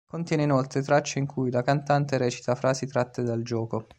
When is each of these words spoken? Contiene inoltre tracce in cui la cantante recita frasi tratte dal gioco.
Contiene 0.09 0.41
inoltre 0.41 0.81
tracce 0.81 1.19
in 1.19 1.27
cui 1.27 1.51
la 1.51 1.61
cantante 1.61 2.17
recita 2.17 2.55
frasi 2.55 2.87
tratte 2.87 3.21
dal 3.21 3.43
gioco. 3.43 3.85